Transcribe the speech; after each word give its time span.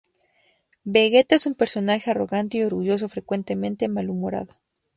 Vegeta 0.83 1.35
es 1.35 1.45
un 1.45 1.53
personaje 1.53 2.09
arrogante 2.09 2.57
y 2.57 2.63
orgulloso, 2.63 3.07
frecuentemente 3.07 3.87
malhumorado. 3.87 4.57